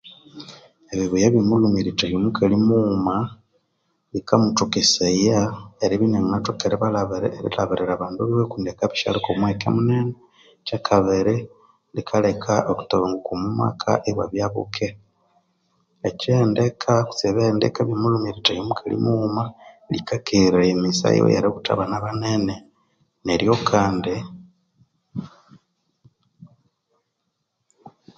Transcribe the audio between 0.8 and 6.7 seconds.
Ebibuya ebyomulhume eritahya omukali mughuma likamutokesaya eribya iniangitoka